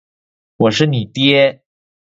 [0.57, 1.61] 我是你爹！